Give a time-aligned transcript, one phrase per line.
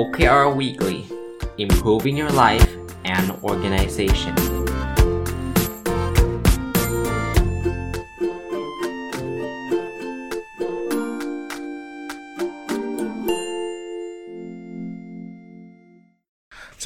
[0.00, 0.98] OKR Weekly
[1.56, 2.70] Improving Your Life
[3.04, 4.38] and Organization ส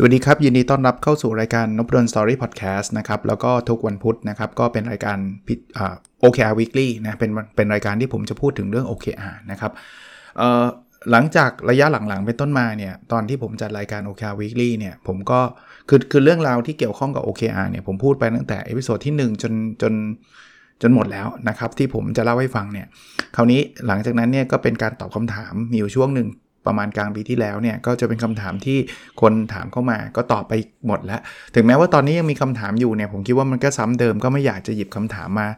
[0.03, 9.73] วัสดีครับ ยินดีต้อนรับเข้าสู่รายการนบดลสตอรี่พอดแคสต์นะครับ แล้วก็ทุกวันพุธนะครับ ก็เป็นรายการพิอ่า OKR Weekly นะเป็นเป็นรายการที่ผมจะพูดถึงเรื่อง OKR นะครับ
[10.39, 10.67] เอ่อ
[11.11, 15.41] หลังจากระยะหลังๆเป็นต้นมาเนี่ยตอนที่ผมจัดรายการ OKR Weekly เนี่ยผมก็
[15.89, 19.93] คือคือเรื่องราวที่เกี่ยวข้องกับ OKR เนี่ยผมพูดไปตั้งแต่ episode ที่ 1 จนจน
[20.83, 22.87] จนหมดแล้วนะครับที่ผมจะเล่าให้ฟังเนี่ย
[23.37, 26.29] คราวนี้หลังจากนั้นเนี่ยก็เป็นการตอบคำถามมีอยู่ช่วงหนึ่ง
[26.67, 28.79] ประมาณกลางปีที่แล้วเนี่ยก็จะเป็นคำถามที่
[29.21, 30.53] คนถามเข้ามาก็ตอบไป
[30.87, 31.21] หมดแล้ว
[31.55, 35.49] ถึงแม้ว่าตอนนี้ยังมีคำถามอยู่เนี่ยผมคิดว่ามันก็ซ้ำเดิมก็ไม่อยากจะหยิบคำถามมา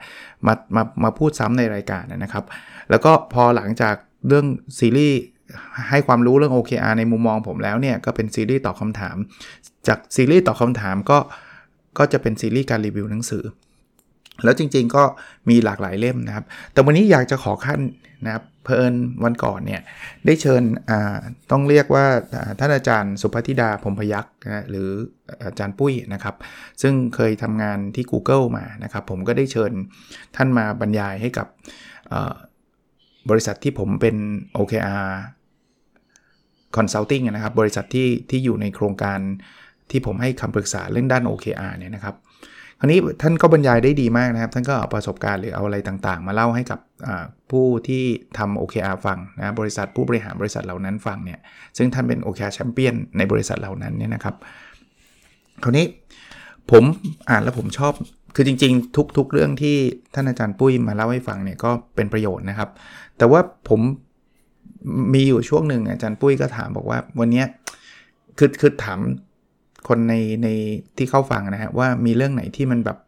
[0.47, 2.45] มามามาพูดซ้ำในรายการนะครับ
[2.91, 3.95] แล้วก็พอหลังจาก
[4.29, 4.47] เรื่อง
[4.79, 5.21] ซีรีส์
[5.91, 9.17] ให้ความรู้เรื่อง OKR ในมุมมองผมแล้วเนี่ย ก็เป็นซีรีส์ตอบคำถาม
[9.89, 11.19] จากซีรีส์ตอบคำถามก็
[11.99, 13.45] ก็จะเป็นซีรีส์การรีวิวหนังสือ
[14.45, 15.03] แล้วจริงๆก็
[15.49, 17.81] มีหลากหลายเล่มนะครับ แต่วันนี้อยากจะขอขั้น
[18.25, 19.83] นะครับเพอิญวันก่อนเนี่ย
[20.27, 20.63] ได้เชิญ
[21.51, 22.07] ต้องเรียกว่า
[22.59, 24.89] ท่านอาจารย์สุภธิดาพมพยักษ์นะหรือ
[25.47, 26.35] อาจารย์ปุ้ยนะครับ
[26.83, 29.73] ซึ่งเคยทำงานที่ Google มานะครับ ผมก็ได้เชิญ
[30.37, 31.47] ท่านมาบรรยายให้กับ
[33.31, 34.17] บริษัทที่ผมเป็น
[34.59, 35.07] OKR
[36.77, 39.19] Consulting นะครับ บริษัทที่ที่อยู่ในโครงการ
[39.91, 42.15] ที่ผมให้คำปรึกษาเรื่องด้าน OKR เนี่ยนะครับ
[42.79, 46.81] คราวนี้ท่านก็บรรยายได้ดีมากนะครับ ท่านก็เอาประสบการณ์หรือเอาอะไรต่างๆ มาเล่าให้กับ
[47.51, 48.05] ผู้ที่
[48.39, 51.39] ทำ OKR ฟังนะบริษัทผู้บริหารบริษัทเหล่านั้นฟังเนี่ย
[51.77, 54.35] ซึ่งท่านเป็น OKR แชมเปี้ยนในบริษัทเหล่านั้นเนี่ยนะครับ
[55.63, 55.87] คราวนี้
[56.71, 56.85] ผม
[57.31, 57.93] อ่านแล้วผมชอบ
[58.35, 59.77] คือจริงๆ ทุกๆเรื่องที่
[60.15, 62.71] ท่านอาจารย์ปุ้ยมาเล่าให้ฟังเนี่ยก็เป็นประโยชน์นะครับ
[63.19, 63.81] แต่ว่าผม
[65.15, 67.45] มีอยู่ช่วงหนึ่งอาจารย์ปุ้ยก็ถามบอกว่าวันนี้
[68.39, 69.01] คือคือถาม
[69.89, 70.49] คนในใน
[70.97, 72.99] ที่เข้าฟังนะฮะว่ามีเรื่องไหนที่มันแบบ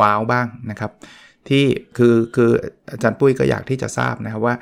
[0.00, 0.92] ว้าวบ้างนะครับ
[1.48, 1.64] ที่
[1.96, 2.50] คือคือ
[2.90, 4.54] อาจารย์ปุ้ยก็อยากที่จะทราบนะครับว่า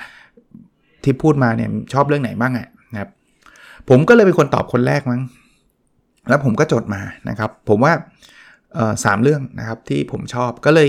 [1.05, 3.11] ที่พูดมาเนี่ยชอบเรื่องไหนบ้างอะนะครับ
[3.89, 5.21] ผมก็เลยเป็นคนตอบคนแรกมั้ง
[6.29, 7.93] แล้วผมก็จดมานะครับ ผมว่า
[9.05, 10.89] สามเรื่องนะครับที่ผมชอบก็เลย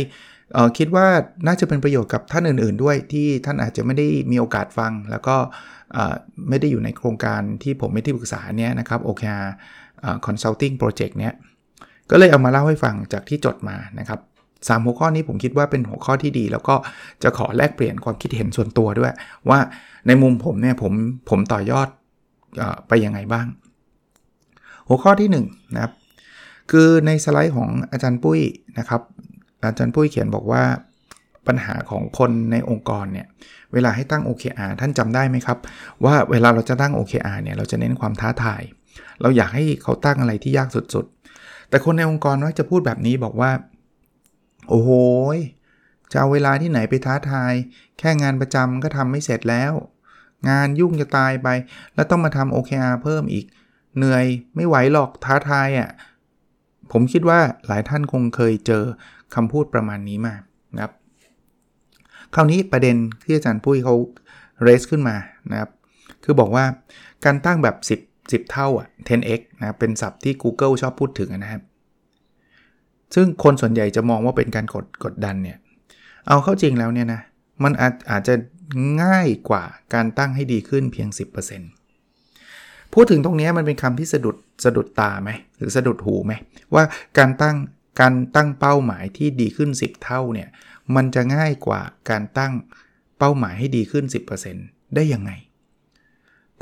[0.78, 1.08] คิดว่า
[1.48, 5.36] น่าจะเป็นประโยชน์กับท่านอื่นๆด้วยที่ท่านอาจจะไม่ได้มีโอกาสฟัง แล้วก็
[6.50, 9.24] ไม่ได้อยู่ในโครงการที่ผมไม่ที่ปรึกษาเนี้ยนะครับโอเค
[10.26, 11.34] consulting project เนี้ย
[12.10, 14.20] ก็เลยเอามาเล่าให้ฟังจากที่จดมานะครับ
[14.68, 16.76] สามหัวข้อนี้ผมคิดว่าเป็นหัวข้อที่ดี แล้วก็
[17.24, 19.14] จะขอแลกเปลี่ยนความคิดเห็นส่วนตัวด้วย
[19.50, 19.60] ว่า
[20.08, 20.94] ในมุมผมเนี่ยผม
[21.30, 21.88] ผมต่อยอด
[22.62, 23.48] อไปยังไงบ้าง
[24.88, 25.38] หัวข้อที่1น
[25.74, 25.94] นะครับ
[26.72, 28.40] คือในสไลด์ของอาจารย์ปุ้ย
[28.80, 29.02] นะครับ
[29.64, 30.64] อาจารย์ปุ้ยเขียนบอกว่า
[31.48, 33.28] ปัญหาของคนในองค์กรเนี่ย
[33.74, 35.58] เวลาให้ตั้ง OKR ท่านจำได้ไหมครับ
[36.06, 38.62] ว่าเวลาเราจะตั้ง OKR เนี่ยเราจะเน้นความท้าทาย
[39.22, 43.52] เราอยากให้เขาตั้งอะไรที่ยากสุดๆ แต่คนในองค์กรมักจะพูดแบบนี้บอกว่า
[44.70, 44.90] โอ้โห
[46.12, 47.54] จะเอาเวลาที่ไหนไปท้าทาย
[48.00, 49.74] แค่งานประจำก็ทำไม่เสร็จแล้ว
[50.50, 51.48] งานยุ่งจะตายไป
[51.96, 53.46] แล้วต้องมาทำ OKR เพิ่มอีก
[53.98, 54.26] เหนื่อย
[54.56, 55.90] ไม่ไหวหรอกท้าทายอะ่ะ
[56.92, 58.84] ผมคิดว่าหลายท่านคงเคยเจอ
[59.36, 60.36] คำพูดประมาณนี้มา
[60.76, 60.94] นะครับ
[62.36, 63.96] คราวนี้ประเด็นที่อาจารย์ปุ้ยเขา
[64.64, 65.16] เรสขึ้นมา
[65.52, 65.70] นะครับ
[66.24, 66.66] คือบอกว่า
[67.26, 71.62] การตั้งแบบ 10 10 เท่าอะ 10x นะเป็นศัพท์ที่ Google ชอบพูดถึงนะครับ
[73.16, 75.58] ซึ่งคนส่วนใหญ่จะมองว่าเป็นการกดกดดันเนี่ย
[76.28, 77.22] เอาเข้าจริงแล้วเนี่ยนะ
[77.64, 78.34] มันอาจอาจจะ
[79.04, 79.64] ง่ายกว่า
[79.94, 81.08] การตั้งให้ดีขึ้นเพียง
[81.82, 86.34] 10%พูดถึงตรงนี้มันเป็นคำที่สะดุดสะดุดตาไหมหรือสะดุดหูไหม
[86.74, 86.84] ว่า
[87.18, 87.56] การตั้ง
[88.00, 90.50] การตั้งเป้าหมายที่ดีขึ้น 10 เท่าเนี่ย
[90.96, 92.54] มันจะง่ายกว่าการตั้ง
[93.20, 94.06] เป้าหมายให้ดีขึ้น
[94.50, 95.32] 10%ได้ยังไง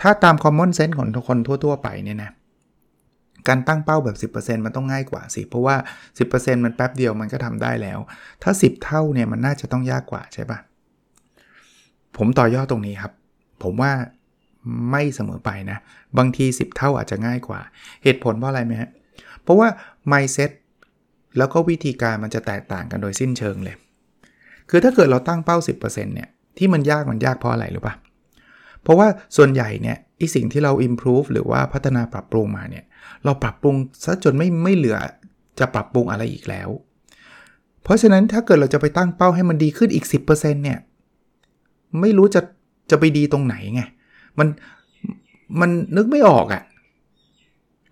[0.02, 2.32] ถ้าตาม common sense ของทุกคนทั่ว ๆ ไปเนี่ยนะ
[3.48, 5.76] การตั้งเป้าแบบ 10%มันต้องง่ายกว่าสิ เพราะว่า
[6.20, 8.00] 10%มันแป๊บเดียวมันก็ทำได้แล้ว
[8.44, 10.60] ถ้า 10 เท่าเนี่ยมันน่าจะต้องยากกว่าใช่ปะ
[12.18, 13.14] ผมต่อยอดตรงนี้ครับ
[13.64, 13.92] ผมว่า
[14.92, 15.78] ไม่เสมอไปนะ
[16.18, 17.60] บางที 10 เท่าอาจจะง่ายกว่า
[18.04, 18.90] เหตุผลเพราะอะไรไหมฮะ
[19.42, 19.68] เพราะว่า
[20.12, 20.52] mindset
[21.38, 23.76] แล้วก็วิธีการมันจะแตกต่างกันโดยสิ้นเชิงเลย
[24.70, 27.94] คือถ้าเกิดเราตั้งเป้า 10%เนี่ยที่มันยากมันยากเพราะอะไรหรือปะ
[28.84, 32.86] เพราะว่าส่วนใหญ่เนี่ยอีสิ่งที่เรา improve หรือว่าพัฒนาปรับปรุงมาเนี่ย
[33.26, 34.98] เราปรับปรุงซะจนไม่ไม่เหลือ
[35.60, 36.70] จะปรับปรุงอะไรอีกแล้ว
[37.84, 40.80] เพราะฉะนั้นถ้าเกิดเราจะไปตั้งเป้าให้มันดีขึ้นอีก 10%เนี่ย
[42.02, 42.42] ไม่รู้จะ
[42.92, 43.82] จะไปดีตรงไหนไง
[44.40, 44.48] มัน
[45.60, 46.64] มันนึกไม่ออกอะ่ะ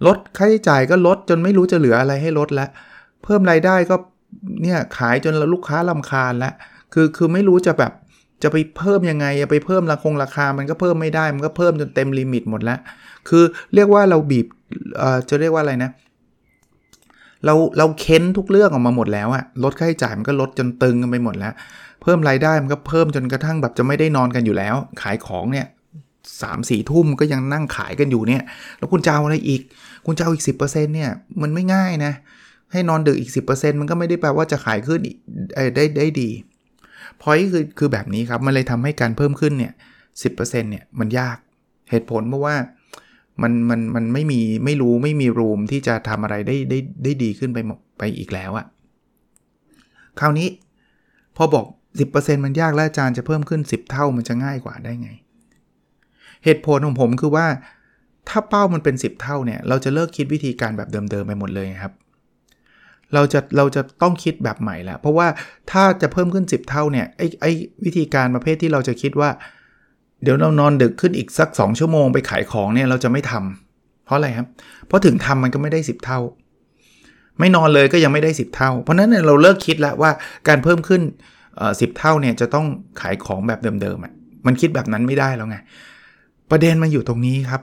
[0.06, 2.69] ลดค่าใช้จ่ายก็ลดจนไม่รู้จะเหลืออะไรให้ลดแล้ว
[3.24, 3.96] เพิ่มรายได้ก็
[4.64, 6.54] เนี่ยขายจนลูกค้าลำคาญแล้ว
[6.94, 7.94] คือคือไม่รู้จะแบบ
[8.44, 12.80] จะไปเพิ่มยังไงจะไปเพิ่มราคงราคามันก็เพิ่มไม่ได้มันก็เพิ่มจนเต็มลิมิตหมดแล้ว
[13.30, 13.44] คือ
[13.75, 14.48] เรียกว่าเราบีบ
[14.98, 15.92] เอ่อจะเรียกว่าอะไรนะ
[17.46, 21.54] เราเราเค้นทุกเรื่องออกมาหมดแล้วอะลดค่าใช้จ่ายมันก็ลดจนตึงกันไปหมดแล้ว
[22.02, 25.68] เพิ่มรายได้มันก็เพิ่มจนกระทั่งแบบจะไม่ได้นอนกันอยู่แล้ว ขายของเนี่ย
[26.42, 28.44] สามสี่ทุ่มก็ยังนั่งขายกันอยู่เนี่ย
[28.78, 29.62] แล้วคุณจะเอาอะไรอีก
[30.06, 30.60] คุณจะเอาอีก 10%
[30.96, 31.10] เนี่ย
[31.42, 32.14] มันไม่ง่ายนะ
[32.74, 35.00] ให้นอนดึกอีก 10%มันก็ไม่ได้แปลว่าจะขายขึ้น
[35.75, 36.30] ได้ได้ดี
[37.22, 39.74] พอยคือคือแบบนี้ครับ มันเลยทำให้การเพิ่มขึ้นเนี่ย
[40.22, 40.30] สิ
[40.70, 41.38] เนี่ยมันยาก
[41.90, 42.56] เหตุผลเพราะว่า
[43.42, 47.60] มันมันมันไม่มีไม่รู้ไม่มีรูมที่จะทำอะไรได้ได้ได้ดีขึ้นไป
[47.98, 48.66] ไปอีกแล้วอะ
[50.19, 50.48] คราวนี้
[51.38, 51.66] พอบอก
[52.06, 55.10] 10%มันยากแล้วอาจารย์จะเพิ่มขึ้น 10 เท่ามันจะง่ายกว่าได้ไง
[56.44, 57.48] เหตุผลของผมคือว่า
[58.30, 61.94] ถ้าเป้ามันเป็น 10 เท่าเนี่ย เราจะเลิกคิดวิธีการแบบเดิมๆไปหมดเลยครับ
[63.13, 65.27] เราจะเราจะต้องคิดแบบใหม่แล้วเพราะว่า
[65.71, 67.51] ถ้าจะเพิ่มขึ้น 10 เท่าเนี่ยไอ้ไอ้
[67.86, 69.30] วิธีการประเภทที่เราจะคิดว่า
[70.24, 74.48] เดี๋ยวเรานอนดึกขึ้นอีกสัก 2 ชั่วโมงไปขายของเนี่ยเราจะไม่ทำเพราะอะไรครับ
[74.88, 76.19] เพราะถึงทำมันก็ไม่ได้ 10 เท่า
[77.39, 80.12] ไม่นอนเลยก็ยังไม่ได้ 10 เท่า เพราะนั้นเนี่ยเราเลิกคิดแล้วว่า
[80.48, 81.01] การเพิ่มขึ้น
[81.80, 82.66] สิบเท่าเนี่ยจะต้อง
[83.01, 84.13] ขายของแบบเดิมๆอะ
[84.45, 85.57] มันคิดแบบนั้นไม่ได้แล้วไง
[86.51, 87.62] ประเด็นมันอยู่ตรงนี้ครับ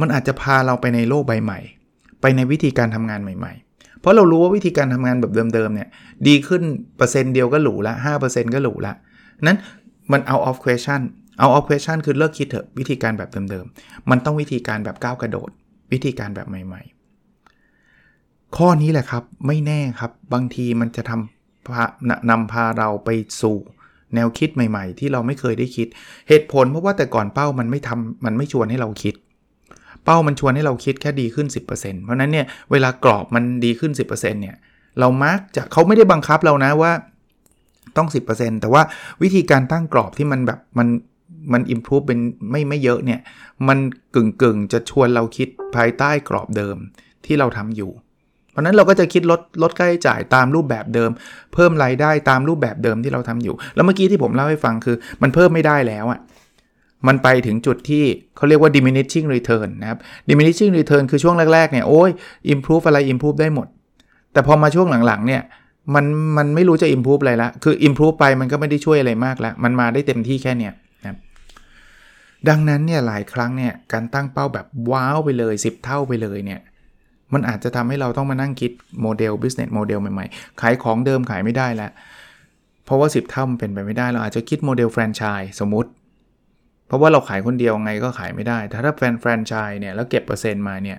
[0.00, 1.60] มันอาจจะพาเราไปในโลกใบใหม่
[2.20, 3.71] ไปในวิธีการทำงานใหม่ ๆ
[4.02, 5.88] เพราะเรารู้ว่าวิธีการทำงานแบบเดิมๆเนี่ย
[6.28, 6.62] ดีขึ้น
[6.96, 7.94] เปอร์เซ็นต์เดียวก็หรูละ
[8.24, 8.92] 5%ก็หรูละ
[9.46, 9.58] นั้น
[10.12, 11.00] มันเอา off question
[11.38, 15.50] เอา off question คือเลิกคิดเถอะวิธีการแบบเดิมๆ มันต้องวิธีการแบบก้าวกระโดด
[15.92, 23.10] วิธีการแบบใหม่ๆ ข้อนี้แหละครับไม่แน่ครับบางทีมันจะทำนำพาเราไป
[23.42, 23.56] สู่
[24.14, 25.86] แนวคิดใหม่ๆ ที่เราไม่เคยได้คิด
[26.28, 29.14] เหตุผลเพราะว่าแต่ก่อนเป้ามันไม่ทำมันไม่ชวนให้เราคิด
[30.04, 34.56] เป้ามันชวนให้เราคิดแค่ดีขึ้น 10%เพราะนั้นเนี่ยเวลากรอบมันดีขึ้น 10%เนี่ย
[35.00, 36.92] เรามักจะเขาไม่ได้บังคับเรานะว่า
[37.96, 38.82] ต้อง 10%แต่ว่า
[39.22, 40.88] วิธีการตั้งกรอบที่มันแบบมัน
[41.52, 42.18] มันอิมพูฟเป็น
[42.50, 43.20] ไม่ไม่เยอะเนี่ย
[43.68, 43.78] มัน
[44.14, 46.76] กึ่งกึ่งจะชวนเราคิดภายใต้กรอบเดิม
[47.26, 47.90] ที่เราทำอยู่
[48.50, 51.10] เพราะนั้นเราก็จะคิดลดลดค่าใช้จ่ายตามรูปแบบเดิม
[51.54, 56.20] เพิ่มรายได้ตามรูปแบบเดิมที่เราทำอยู่ แล้วเมื่อกี้ที่ผมเล่าให้ฟังคือ มันเพิ่มไม่ได้แล้วอะ่ะ
[57.06, 58.04] มันไปถึงจุดที่
[58.36, 62.10] เขาเรียกว่า diminishing return นะครับ diminishing return คือช่วงแรก ๆ เนี่ย โอ้ย
[62.54, 63.66] improve อะไร improve ได้หมด
[64.32, 65.42] แต่พอมาช่วงหลัง ๆ เนี่ย
[65.94, 66.04] มัน
[66.36, 70.72] มันไม่รู้จะ improve อะไรละ คือ improve ไปมันก็ไม่ได้ช่วยอะไรมากแล้วมันมาได้เต็มที่แค่เนี้ย
[71.04, 71.16] นะ
[72.48, 76.60] ดังนั้นเนี่ย หลายครั้งเนี่ย การตั้งเป้าแบบ wow ไปเลย 10 เท่าไปเลยเนี่ย
[77.32, 78.70] มันอาจจะทำให้เราต้องมานั่งคิด
[79.02, 81.90] โมเดล business โมเดลใหม่ๆ ขายของเดิมขายไม่ได้แล้ว
[82.84, 85.90] เพราะว่า 10 เท่ามันเป็นไปไม่ได้ เราอาจจะคิดโมเดลแฟรนไชส์สมมติ
[86.92, 90.98] เพราะว่าเราขายคนเดียวไงก็ขายไม่ได้ ถ้าถ้าแฟนแฟรนไชส์เนี่ยแล้วเก็บเปอร์เซ็นต์มาเนี่ย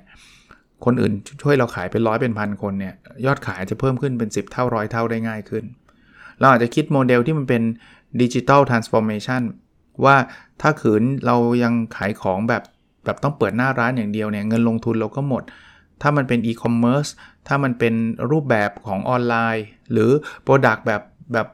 [0.86, 2.94] คนอื่นช่วยเราขายเป็นร้อยเป็นพันคนเนี่ย
[3.25, 5.63] ยอดขายจะเพิ่มขึ้นเป็น 10 เท่าร้อยเท่าได้ง่ายขึ้น
[6.40, 7.63] เราอาจจะคิดโมเดลที่มันเป็น
[8.21, 9.41] digital transformation
[10.06, 10.16] ว่า
[10.62, 12.63] ถ้าขืนเรายังขายของแบบ
[13.06, 15.44] แบบต้องเปิดหน้าร้านอย่างเดียวเนี่ยเงินลงทุนเราก็หมด
[16.01, 17.07] ถ้ามันเป็นอีคอมเมิร์ซ
[17.48, 17.94] ถ้ามันเป็น
[18.31, 20.10] รูปแบบของออนไลน์ หรือ
[20.44, 21.01] product แบบ
[21.34, 21.48] แบบ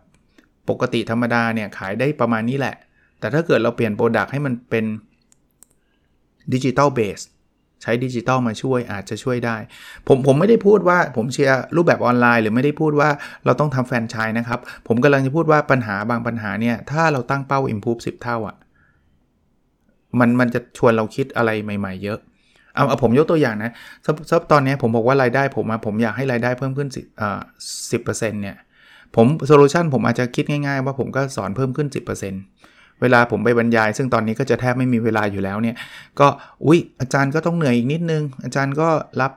[0.70, 2.76] ปกติธรรมดาเนี่ยขายได้ประมาณนี้แหละ
[3.19, 4.86] แต่ถ้าเกิดเราเปลี่ยน product ให้มันเป็น
[6.54, 7.20] digital base
[7.81, 9.57] ใช้ดิจิตอลมาช่วยอาจจะช่วยได้
[10.07, 13.10] ผมผมไม่ได้พูดว่าผมเชียร์รูปแบบออนไลน์ หรือไม่ได้พูดว่า
[13.45, 18.56] เราต้องทำแฟนชายนะครับ ผมกำลังจะพูดว่าปัญหาบางปัญหาเนี่ย ถ้าเราตั้งเป้า improve 10 เท่าอะ่ะ
[20.19, 22.19] มันมันจะชวนเราคิดอะไรใหม่ๆเยอะ
[22.76, 23.71] เอาเอาผมยกตัวอย่างนะ
[24.30, 27.40] ซับตอนนี้ผมบอกว่ารายได้ผมผมอยากให้รายได้เพิ่มขึ้นสิบอ่า
[27.92, 28.57] สิบเปอร์เซ็นต์เนี่ย
[29.16, 32.69] ผมโซลูชันผมอาจจะคิดง่ายๆ ว่าผมก็สอนเพิ่มขึ้น 10%
[33.02, 35.76] เวลาผมไปบรรยาย ซึ่งตอนนี้ก็จะแทบไม่มีเวลาอยู่แล้วเนี่ย
[36.20, 36.28] ก็
[36.66, 38.90] อุ้ยอาจารย์ก็ต้องเหนื่อยอีกนิดนึง อาจารย์ก็
[39.22, 39.32] รับ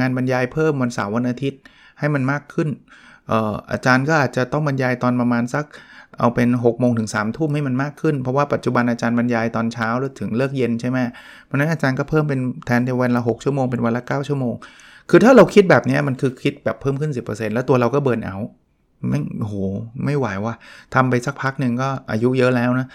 [0.00, 1.60] งานบรรยายเพิ่มวันเสาร์วันอาทิตย์
[1.98, 2.68] ให้มันมากขึ้น
[3.72, 5.64] อาจารย์ก็อาจจะต้องบรรยายตอนประมาณสัก
[6.18, 10.98] เอาเป็น6กโมงถึง3ามทุ่มให้มันมากขึ้น เพราะว่าปัจจุบันอาจารย์บรรยายตอนเช้าแล้วถึงเลิกเย็นใช่ไหม
[11.44, 14.54] เพราะนั้นอาจารย์ก็เพิ่มเป็นแทนในวันละ 6 ชั่วโมงเป็นวันละ 9 ชั่วโมง
[15.10, 18.36] คือถ้าเราคิดแบบนี้มันคือคิดแบบเพิ่มขึ้น 10%แล้วตัวเราก็เบิร์นเอา
[19.08, 19.54] ไม่โห
[20.04, 20.54] ไม่ไหวว่ะ
[20.94, 22.86] ทำไปสักพักหนึ่งก็อายุเยอะแล้วนะ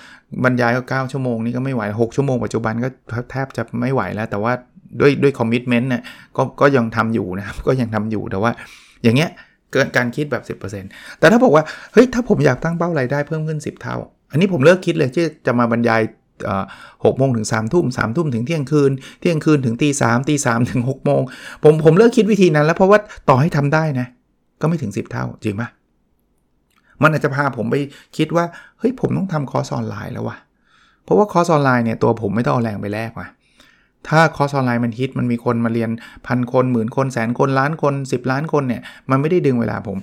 [0.43, 2.89] บรรยายก็9ชั่วโมงนี่ก็ไม่ไหว 6 ชั่วโมงปัจจุบันก็
[3.31, 4.53] แทบจะไม่ไหวแล้ว แต่ว่า
[4.99, 6.01] ด้วยด้วยคอมมิชเมนต์เนี่ย
[6.37, 8.51] ก็ก็ยังทำอยู่นะครับ ก็ยังทำอยู่แต่ว่า
[9.03, 9.29] อย่างเงี้ย
[9.71, 10.43] เกินการคิดแบบ
[10.81, 13.95] 10%แต่ถ้าบอกว่า เฮ้ย ถ้าผมอยากตั้งเป้ารายได้เพิ่มขึ้น 10 เท่า
[14.31, 16.01] อันนี้ผมเลิกคิดเลยที่จะมาบรรยาย
[17.05, 21.21] หกโมงถึง3ามทุ่มสามทุ่มถึงเที่ยงคืน เที่ยงคืนถึงตีสามตีสามถึง6กโมง
[21.63, 24.07] ผมผมเลิกคิดวิธีนั้นแล้วเพราะว่าต่อให้ทำได้นะ
[24.61, 25.69] ก็ไม่ถึง 10 เท่า จริงปะ
[27.03, 27.75] มันอาจจะพาผมไป
[28.17, 28.45] คิดว่า
[28.79, 30.37] เฮ้ยผมต้องทำคอร์สออนไลน์แล้ววะ
[31.03, 33.27] เพราะว่าคอร์สออนไลน์เนี่ยตัวผมไม่ต้องเอาแรงไปแลกว่ะ
[34.07, 35.89] ถ้าคอร์สออนไลน์มันฮิตมันมีคนมาเรียน
[36.27, 39.97] พันคนหมื่นคนแสนคนล้านคน 10 ล้านคนเนี่ยมันไม่ได้ดึงเวลาผม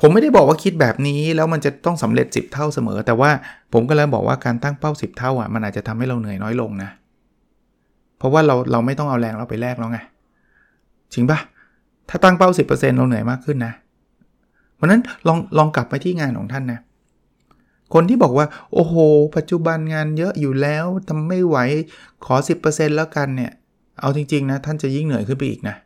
[0.00, 3.30] ผมไม่ได้บอกว่าคิดแบบนี้แล้วมันจะต้องสำเร็จ 10 เท่าเสมอ แต่ว่า
[3.72, 6.90] ผมก็เลยบอกว่าการตั้งเป้า 10 เท่าอะมันอาจจะทำให้เราเหนื่อยน้อยลงนะ
[8.18, 9.98] เพราะว่าเราเราไม่ต้องเอาแรงเราไปแลกแล้วไง
[11.12, 11.38] จริงปะ
[12.08, 16.80] ถ้าตั้งเป้า 10%เราเหนื่อยมากขึ้นนะเราะนั้นลองลองกลับไปที่งานของท่านนะ
[17.94, 18.94] คนที่บอกว่า โอ้โห
[19.36, 21.56] ปัจจุบันงานเยอะอยู่แล้วทำไม่ไหว
[22.24, 22.34] ขอ
[22.66, 23.52] 10%แล้วกันเนี่ย
[24.00, 25.76] เอาจริง ๆ นะ ท่านจะยิ่งเหนื่อยขึ้นไปอีกนะ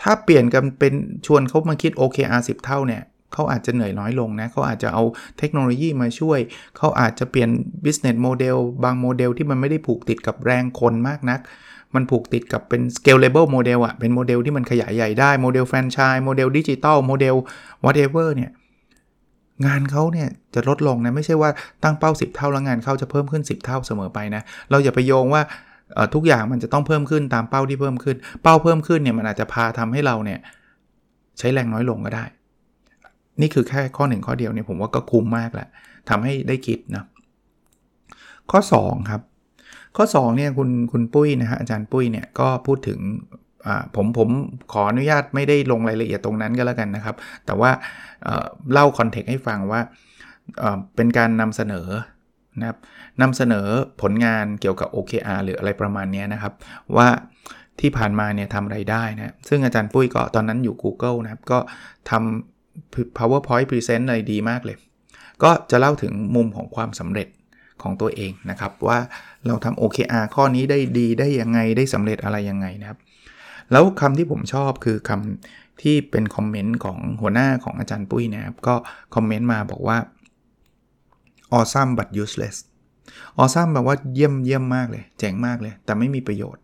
[0.00, 0.94] ถ้าเปลี่ยนกันเป็น
[1.26, 5.02] ชวนเขามาคิด OKR 10 เท่าเนี่ยเขาอาจจะเหนื่อยน้อยลงนะ เขาอาจจะเอา
[5.38, 6.38] เทคโนโลยีมาช่วย
[6.76, 7.50] เขาอาจจะเปลี่ยน
[7.84, 11.40] business model บางโมเดลที่มันไม่ได้ผูกติดกับแรงคนมากนัก
[11.94, 17.34] มันผูกติดกับเป็น scalable model อะเป็นโมเดลที่มันขยายใหญ่ได้โมเดลแฟรนไชส์โมเดลดิจิตอลโมเดล
[17.84, 18.50] whatever เนี่ย
[19.66, 21.50] งานเขาเนี่ยจะลดลงนะ ไม่ใช่ว่า
[21.82, 25.42] ตั้งเป้า 10 เท่าแล้วงานเขาจะเพิ่มขึ้น 10 เท่าเสมอไปนะ เราอย่าไปโยงว่า
[26.14, 30.38] ทุกอย่างมันจะต้องเพิ่มขึ้นตามเป้าที่เพิ่มขึ้น เป้าเพิ่มขึ้นเนี่ยมันอาจจะพาทำให้เราเนี่ย
[31.38, 32.24] ใช้แรงน้อยลงก็ได้
[33.40, 35.68] นี่คือแค่ข้อหนึ่งข้อเดียวเนี่ยผมว่าก็คุ้มมากแหละ
[36.08, 37.04] ทำให้ได้คิดนะ
[38.50, 39.20] ข้อ 2 ครับ
[39.98, 43.00] ข้อ2เนี่ยคุณคุณปุ้ยนะฮะอาจารย์ปุ้ยเนี่ยก็พูดถึง
[43.96, 44.28] ผมผม
[44.72, 47.70] ขออนุญาตไม่ได้ลงรายละเอียดตรงนั้นก็แล้วกันนะครับ แต่ว่า
[48.72, 49.80] เล่าคอนเทกต์ให้ฟังว่า
[50.96, 51.88] เป็นการนำเสนอ
[52.60, 52.78] นะครับ
[53.22, 53.66] นำเสนอ
[54.02, 56.52] ผลงานเกี่ยวกับ OKR หรืออะไรประมาณนี้นะครับ
[56.96, 57.08] ว่า
[57.80, 61.58] ที่ผ่านมาเนี่ยทำไรได้นะซึ่งอาจารย์ปุ้ยก็ตอนนั้นอยู่ Google นะครับ ก็
[62.10, 64.76] ทำ PowerPoint Present อะไรดีมากเลย
[65.42, 67.28] ก็จะเล่าถึงมุมของความสำเร็จ
[67.82, 68.98] ของตัวเองนะครับ ว่า
[69.46, 72.98] เราทำ OKR ข้อนี้ได้ดีได้ยังไงได้สำเร็จอะไรยังไงนะครับ
[73.72, 78.74] แล้วคำที่ผมชอบคือคำที่เป็นคอมเมนต์ของหัวหน้าของอาจารย์ปุ้ยนะครับ ก็
[79.14, 79.98] คอมเมนต์มาบอกว่า
[81.58, 82.56] awesome but useless
[83.40, 86.62] awesome แปลว่าเยี่ยมเยี่ยมมากเลย เจ๋งมากเลย แต่ไม่มีประโยชน์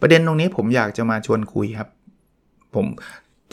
[0.00, 1.88] ประเด็นตรงนี้ผมอยากจะมาชวนคุยครับ
[2.74, 2.86] ผม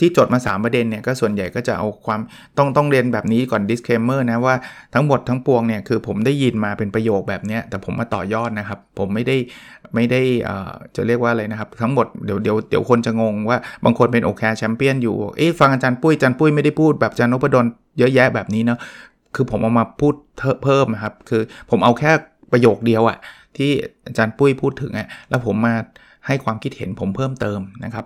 [0.04, 2.20] ี่จดมา 3 ประเด็นเนี่ยก็ส่วนใหญ่ก็จะเอาความ
[2.58, 4.54] ต้องต้องเรียนแบบนี้ก่อน disclaimer นะว่า
[4.94, 9.36] ทั้งหมดทั้งปวงเนี่ยคือผมได้ยินมาเป็นประโยคแบบนี้แต่ผมมาต่อยอดนะครับ ผมไม่ได้
[9.94, 10.20] ไม่ได้
[10.96, 17.66] จะเรียกว่าอะไรนะครับ ทั้งหมดเดี๋ยวเดี๋ยวเดี๋ยวคนจะงงว่าบางคนเป็นโอเคแชมเปี้ยนอยู่เอ๊ะฟังอาจารย์ปุ้ยอาจารย์ปุ้ยไม่ได้พูดแบบอาจารย์นพดล
[17.98, 18.78] เยอะแยะแบบนี้เนาะ
[19.34, 20.14] คือผมเอามาพูด
[20.64, 22.12] เพิ่มนะครับคือผมเอาแค่
[22.52, 23.18] ประโยคเดียวอะ
[23.56, 23.70] ที่
[24.06, 25.74] อาจารย์ปุ้ยพูดถึงอะแล้วผมมา
[26.26, 28.04] ให้ความคิดเห็นผมเพิ่มเติมนะครับ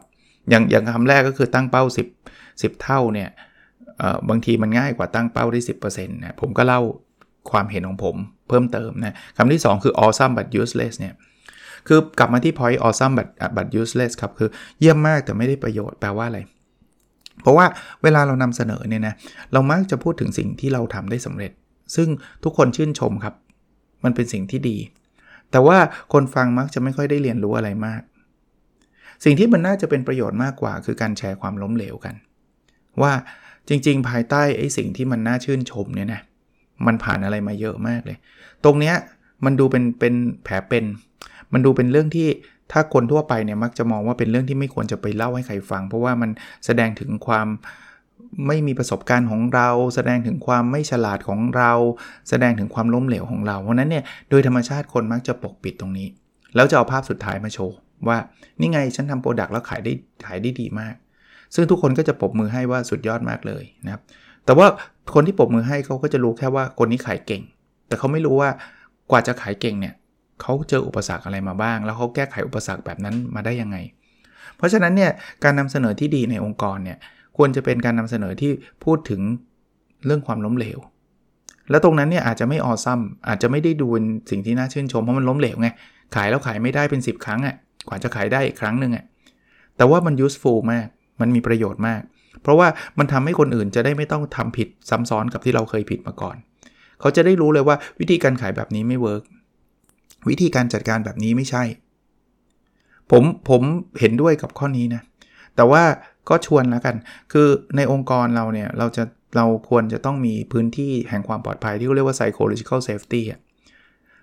[0.50, 1.84] อย่างอย่างคำแรกก็คือตั้งเป้า
[2.24, 3.28] 10 10 เท่าเนี่ย
[4.28, 6.80] บางทีมันง่ายกว่าตั้งเป้าได้ 10%นะผมก็เล่า
[7.50, 8.16] ความเห็นของผม
[8.48, 11.14] เพิ่มเติมนะคำที่ 2 คือ awesome but useless เนี่ย
[11.88, 14.48] คือกลับมาที่ point awesome but but useless ครับ คือ
[14.80, 16.40] เยี่ยมมากแต่ไม่ได้ประโยชน์แปลว่าอะไร
[17.42, 17.66] เพราะว่า
[18.02, 19.14] เวลาเรานำเสนอเนี่ยนะ
[19.52, 21.52] เรามักจะพูดถึงสิ่งที่เราทำได้สำเร็จ
[21.96, 22.08] ซึ่ง
[22.44, 23.34] ทุกคนชื่นชมครับ
[24.04, 24.76] มันเป็นสิ่งที่ดี
[25.50, 25.78] แต่ว่า
[26.12, 28.00] คนฟังมักจะไม่ค่อยได้เรียนรู้อะไรมาก
[29.24, 32.14] สิ่งที่มันน่าจะเป็นประโยชน์มากกว่า คือการแชร์ความล้มเหลวกัน
[33.02, 33.12] ว่า
[33.68, 36.20] จริง ๆ ภายใต้ไอ้สิ่งที่มันน่าชื่นชมเนี่ยนะ
[36.86, 38.18] มันผ่านอะไรมาเยอะมากเลย
[38.64, 38.96] ตรงเนี้ย
[39.44, 40.84] มันดูเป็นเป็นแผลเป็น
[41.52, 42.28] มันดูเป็นเรื่องที่
[42.72, 46.30] ถ้าคนทั่วไปเนี่ยมักจะมองว่าเป็นเรื่องที่ไม่ควรจะไปเล่าให้ใครฟัง เพราะว่ามัน
[46.66, 47.48] แสดงถึงความ
[48.46, 51.72] ไม่มีประสบการณ์ของเรา แสดงถึงความไม่ฉลาดของเรา
[52.28, 56.08] แสดงถึงความล้มเหลวของเรา เพราะนั้นเนี่ยโดยธรรมชาติคนมักจะปกปิดตรงนี้
[56.54, 57.76] แล้วจะเอาภาพสุดท้ายมาโชว์
[58.08, 58.18] ว่า
[58.60, 59.92] นี่ไงฉันทำ product แล้วขายได้
[60.26, 60.94] ขายได้ดีมาก
[61.54, 64.02] ซึ่งทุกคนก็จะปรบมือให้ว่าสุดยอดมากเลยนะครับ
[64.44, 64.66] แต่ว่า
[65.14, 67.42] คนที่ปรบมือให้เขาก็จะรู้แค่ว่าคนนี้ขายเก่ง
[67.88, 68.50] แต่เขาไม่รู้ว่า
[69.10, 69.94] กว่าจะขายเก่งเนี่ย
[70.40, 73.76] เขาเจออุปสรรคอะไรมาบ้าง แล้วเขาแก้ไขอุปสรรคแบบนั้นมาได้ยังไง
[74.56, 75.10] เพราะฉะนั้นเนี่ย
[75.44, 76.98] การนำเสนอที่ดีในองค์กรเนี่ย
[77.36, 78.52] ควรจะเป็นการนำเสนอที่
[78.84, 79.20] พูดถึง
[80.06, 80.78] เรื่องความล้มเหลว
[81.70, 85.68] แล้วตรงนั้นเนี่ยอาจจะไม่ออซัมอาจจะไม่ได้ดูเป็นสิ่งที่น่าชื่นชมเพราะมันล้มเหลวไง
[86.14, 87.56] ขายแล้วขายไม่ได้เป็น 10 ครั้งอะ่ะ
[87.88, 89.04] กว่าจะขายได้อีกครั้งหนึ่งอะ่ะ
[89.76, 90.86] แต่ว่ามัน useful มาก
[91.20, 92.02] มันมีประโยชน์มาก
[92.42, 96.36] เพราะว่ามันทำให้คนอื่นจะได้ไม่ต้องทำผิดซ้ำซ้อนกับที่เราเคยผิดมาก่อน
[97.00, 99.22] เขาจะได้รู้เลยว่าวิธีการขายแบบนี้ไม่เวิร์ก
[100.28, 101.62] วิธีการจัดการแบบนี้ไม่ใช่
[103.10, 103.62] ผมผม
[104.00, 105.02] เห็นด้วยกับข้อนี้นะ
[105.56, 105.82] แต่ว่า
[106.28, 106.96] ก็ชวนแล้วกัน
[107.32, 109.04] คือในองค์กรเราเนี่ย เราจะ
[109.36, 113.40] เราควรจะต้องมีพื้นที่แห่งความปลอดภัยที่เรียกว่า psychological safety อะ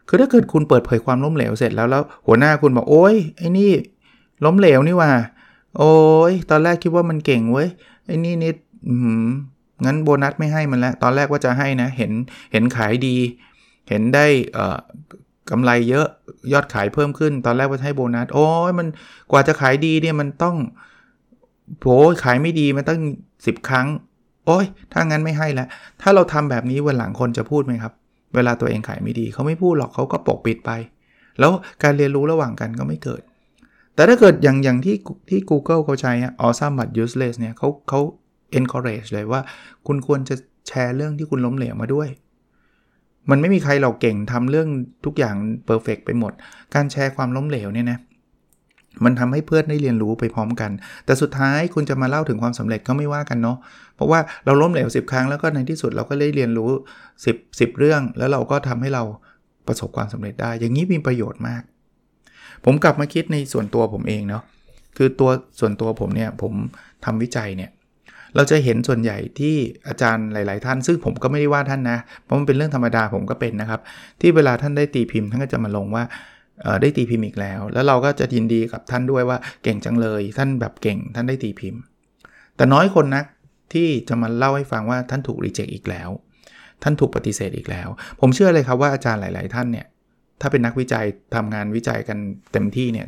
[0.08, 3.72] คือถ้าเกิดคุณเปิดเผยความล้มเหลวเสร็จแล้วแล้วหัวหน้าคุณบอกโอ้ยไอ้นี่
[4.46, 5.12] ล้มเหลวนี่ว่า
[5.78, 5.94] โอ้
[6.32, 7.68] ยตอนแรกคิดว่ามันเก่งเว้ย
[8.06, 8.56] ไอ้นี่นิด
[9.86, 12.12] งั้นโบนัสไม่ให้มันแล้วตอนแรกว่าจะให้นะ เห็น
[12.52, 13.16] เห็นขายดี
[13.90, 14.26] เห็นได้
[15.50, 16.08] กำไรเยอะ
[16.54, 18.88] ยอดขายเพิ่มขึ้น ตอนแรกว่าให้โบนัส โอ้ยมัน
[19.32, 20.56] กว่าจะขายดีเนี่ยมันต้อง
[21.80, 21.88] โห
[22.24, 23.00] ขายไม่ดีมันตั้ง
[23.36, 23.88] 10 ครั้ง
[24.46, 25.68] โอ้ยถ้างั้นไม่ให้แล้ว
[26.02, 27.94] ถ้าเราทำแบบนี้วันหลังคนจะพูดไหมครับ
[28.36, 30.72] เวลาตัวเองขายไม่ดีเขาไม่พูดหรอกเขาก็ปกปิดไป
[31.40, 31.52] แล้ว
[31.84, 33.22] การเรียนรู้ระหว่างกันก็ไม่เกิด
[33.96, 34.96] แต่ถ้าเกิดอย่างอย่างที่
[35.30, 36.14] ที่ Google เขาใช้
[36.46, 38.00] awesome but useless เนี่ยเขาเขา
[38.60, 39.42] encourage เลยว่า
[39.88, 40.36] คุณควรจะ
[40.68, 42.10] แชร์เรื่องที่คุณล้มเหลวมาด้วย
[43.30, 44.70] มันไม่มีใครเราเก่งทำเรื่อง
[45.06, 45.36] ทุกอย่าง
[45.66, 46.34] เพอร์เฟกไปหมด
[46.76, 48.00] การแชร์ความล้มเหลวเนี่ยนะ
[49.06, 50.72] มันทำให้เพื่อนได้เรียนรู้ไปพร้อมกัน
[51.06, 53.58] แต่สุดท้ายคุณจะมาเล่าถึงความสำเร็จก็ไม่ว่ากันเนาะ
[53.96, 56.70] เพราะว่าเราล้มเหลว 10 ครั้งแล้วก็ในที่สุดเราก็ได้เรียนรู้
[57.16, 59.04] 10 10 เรื่อง แล้วเราก็ทำให้เรา
[59.68, 61.62] ประสบความสำเร็จได้ อย่างนี้มีประโยชน์มาก
[62.66, 64.44] ผมกลับมาคิดในส่วนตัวผมเองเนาะ
[64.98, 66.54] คือตัวส่วนตัวผมเนี่ยผม
[67.06, 67.72] ทำวิจัยเนี่ย
[68.36, 69.56] เราจะเห็นส่วนใหญ่ที่
[69.88, 73.82] อาจารย์หลาย ๆ ท่าน ซึ่งผมก็ไม่ได้ว่าท่านนะ เพราะมันเป็นเรื่องธรรมดาผมก็เป็นนะครับ
[74.22, 76.04] ที่เวลาท่านได้ตีพิมพ์ท่านก็จะมาลงว่า
[76.82, 81.82] ได้ตีพิมพ์อีกแล้ว แล้วเราก็จะยินดีกับท่านด้วยว่าเก่งจังเลย ท่านแบบเก่ง ท่านได้ตีพิมพ์
[82.56, 83.26] แต่น้อยคนนัก
[83.74, 86.10] ที่จะมาเล่าให้ฟังว่าท่านถูกรีเจ็คอีกแล้ว
[86.84, 87.88] ท่านถูกปฏิเสธอีกแล้ว
[88.20, 89.88] ผมเชื่อเลยครับว่าอาจารย์หลาย ๆ ท่านเนี่ย
[90.42, 91.06] ถ้าเป็นนักวิจัย
[91.36, 92.18] ทำงานวิจัยกัน
[92.54, 93.08] เต็มที่เนี่ย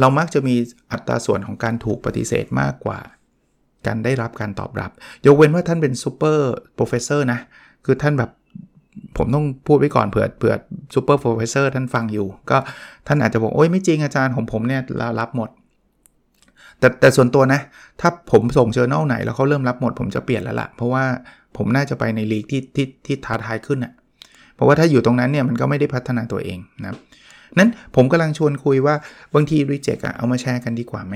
[0.00, 0.54] เรามักจะมี
[0.92, 3.00] อัตราส่วนของการถูกปฏิเสธมากกว่า
[3.86, 4.90] การได้รับการตอบรับ
[5.26, 7.40] ยกเว้นว่าท่านเป็น super professor นะ
[7.84, 8.30] คือท่านแบบ
[9.16, 10.54] ผมต้องพูดไว้ก่อนเผื่อเผื่อ
[10.94, 12.58] super professor ท่านฟังอยู่ ก็
[13.06, 14.80] ท่านอาจจะบอก โอ้ยไม่จริงอาจารย์ของผมเนี่ย
[15.20, 15.50] รับหมด
[16.78, 17.60] แต่แต่ส่วนตัวนะ
[18.00, 21.04] ถ้าผมส่ง journal ไหน แล้วเขาเริ่มรับหมด ผมจะเปลี่ยนแล้วล่ะ เพราะว่า
[21.56, 23.92] ผมน่าจะไปในลีกที่ที่ที่ท้าทายขึ้นอะ่ะ
[24.54, 26.94] เพราะว่าถ้าอยู่ตรงนั้นเนี่ยมันก็ไม่ได้พัฒนาตัวเองนะ
[27.58, 28.94] นั้นผมกำลังชวนคุยว่า
[29.34, 31.14] บางที reject อะเอามาแชร์กันดีกว่าไหม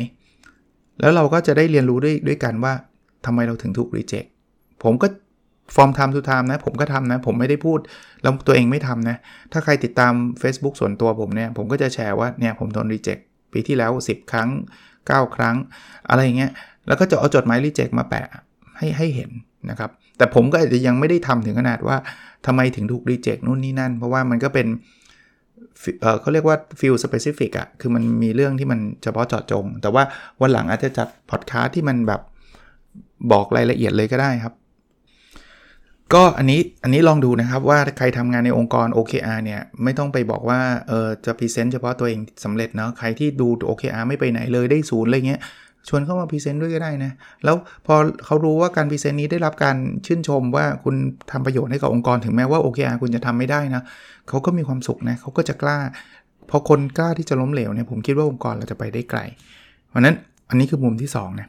[1.00, 2.72] แล้วเราก็จะได้เรียนรู้ด้วยด้วยกันว่า
[3.26, 4.24] ทำไมเราถึงถูก reject
[4.82, 5.06] ผมก็
[5.74, 7.78] from time to time นะผมก็ทำนะ ผมไม่ได้พูด
[8.22, 9.16] แล้วตัวเองไม่ทำนะ
[9.52, 10.12] ถ้าใครติดตาม
[10.42, 13.18] Facebook ส่วนตัวผมเนี่ย ผมก็จะแชร์ว่าเนี่ยผมโดน reject
[13.52, 14.50] ปีที่แล้ว 10 ครั้ง
[14.92, 15.56] 9 ครั้ง
[16.08, 16.52] อะไรเงี้ย
[16.86, 18.26] แล้วก็จะเอาจดหมาย reject มาแปะ
[18.78, 19.30] ให้ให้เห็น
[19.70, 21.96] นะครับ แต่ผมก็อาจจะยังไม่ได้ทำถึงขนาดว่า
[22.46, 24.66] ทำไมถึงถูก reject นู่นนี่นั่น เพราะว่ามันก็เป็น
[26.20, 30.02] เขาเรียกว่า field specific อะคือมันมีเรื่องที่มันเฉพาะเจาะจง แต่ว่า
[30.40, 32.20] วันหลังอาจจะจัดพอดคาสที่มันแบบ
[33.32, 34.54] บอกรายละเอียดเลยก็ได้ครับ
[36.14, 45.40] ก็อันนี้อันนี้ลองดูนะครับว่าใครทำงานในองค์กร OKR เนี่ย ไม่ต้องไปบอกว่าเออจะ present เฉพาะตัวเองสำเร็จเนาะใครที่ดู OKR ไม่ไปไหนเลยได้ศูนย์อะไรเงี้ย
[45.88, 47.12] ชวนเข้ามา present ด้วยก็ได้นะ
[47.44, 47.56] แล้ว
[47.86, 50.94] พอเขารู้ว่าการ present นี้ได้รับการชื่นชมว่าคุณ
[51.30, 53.82] ทำประโยชน์ให้กับองค์กรถึงแม้ว่า OKR คุณจะทำไม่ได้นะ
[54.28, 55.78] เขาก็มีความสุขนะเขาก็จะกล้า
[56.50, 59.20] พอคนกล้าที่จะล้มเหลวเนี่ยผมคิดว่าองค์กรเราจะไปได้ไกล
[59.88, 60.16] เพราะนั้น
[60.48, 61.48] อันนี้คือมุมที่2นะ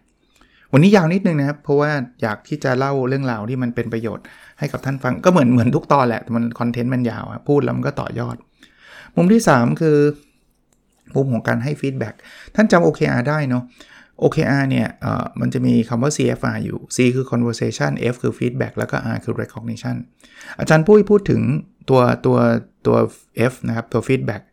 [0.73, 4.25] วันนี้ยาวนิดนึงนะครับ เพราะว่าอยากที่จะเล่าเรื่องราวที่มันเป็นประโยชน์
[4.59, 8.35] ให้กับท่านฟังก็เหมือนเหมือนทุกตอนแหละมัน content มันยาวพูดแล้วมันก็ต่อยอด
[9.15, 9.97] มุมที่ 3 คือ
[11.15, 12.15] มุมของการให้ feedback
[12.55, 13.63] ท่านจำ OKR ได้เนาะ
[14.23, 14.87] OKR เนี่ย
[15.39, 19.95] มันจะมีคำว่า CFR อยู่ C คือ conversation F คือ feedback แล้วก็ R คือ recognition
[20.59, 21.41] อาจารย์ปุ้ยพูดถึง
[21.89, 22.37] ตัวตัว
[22.87, 22.97] ตัว
[23.51, 24.43] F นะครับ ตัว feedback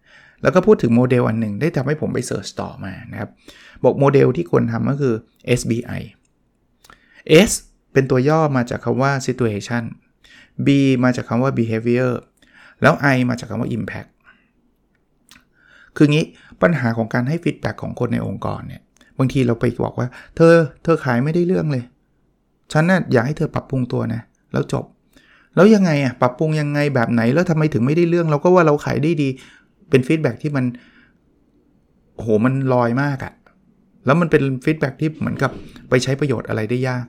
[0.42, 3.30] แล้วก็พูดถึงโมเดลอันหนึ่งได้ทำให้ผมไปเสิร์ชต่อมานะครับ
[3.84, 5.14] บอกโมเดลที่ควรทำก็คือ
[5.58, 6.02] SBI
[7.48, 7.50] S
[7.92, 9.82] เป็นตัวย่อมาจากคำว่า situation
[10.66, 10.68] B
[11.04, 12.10] มาจากคำว่า behavior
[12.82, 14.10] แล้ว I มาจากคำว่า impact
[15.96, 16.24] คืองี้
[16.62, 18.82] ปัญหาของการให้ feedback ของคนในองค์กรเนี่ย
[19.18, 21.84] บางทีเราไปบอกว่า เธอเธอขายไม่ได้เรื่องเลย
[22.72, 24.20] ฉันน่ะอยากให้เธอปรับปรุงตัวนะ
[24.52, 24.84] แล้วจบ
[25.54, 29.28] แล้วยังไงอะปรับปรุงยังไงแบบไหนแล้วทำไมถึงไม่ได้เรื่อง เราก็ว่าเราขายได้ดี
[29.90, 30.64] เป็น feedback ที่มัน
[32.18, 33.32] โหมันลอยมากอะ
[34.08, 35.50] แล้วมันเป็น feedback ที่เหมือนกับ
[35.88, 37.06] ไปใช้ประโยชน์อะไรได้ยาก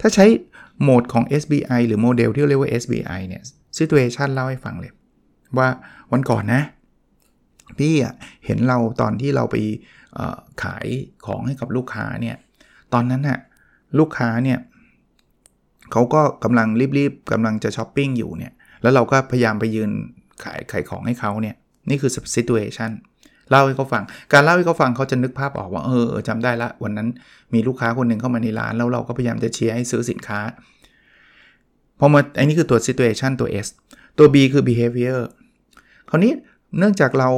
[0.00, 0.26] ถ้าใช้
[0.82, 3.42] โหมดของ SBI หรือโมเดลที่เรียกว่า SBI เนี่ย
[3.78, 4.92] situation เล่าให้ฟังเลย
[5.58, 5.68] ว่า
[6.12, 6.62] วันก่อนนะ
[7.78, 8.14] พี่อะ
[8.46, 9.56] เห็นเราตอนที่เราไป
[10.62, 10.86] ขาย
[11.26, 12.36] ของให้กับลูกค้าเนี่ย
[12.92, 13.38] ตอนนั้นน่ะ
[13.98, 14.58] ลูกค้าเนี่ย
[15.92, 19.90] เขาก็กำลังรีบๆกำลังจะช้อปปิ้งอยู่เนี่ย แล้วเราก็พยายามไปยืน
[20.44, 21.56] ขายขายของให้เขาเนี่ย
[21.90, 22.90] นี่คือ situation
[23.50, 27.08] เล่าให้เขาฟัง การเล่าให้เขาฟังเขาจะนึกภาพออกว่าเออจำได้ละวันนั้น
[27.54, 30.40] มีลูกค้าคนหนึ่งเข้ามาในร้าน แล้วเราก็พยายามจะเชียร์ให้ซื้อสินค้า
[31.98, 33.68] พอมาอันนี้คือตัว situation ตัว S
[34.18, 35.20] ตัว B คือ behavior
[36.10, 36.32] คราวนี้
[36.78, 37.28] เนื่องจากเรา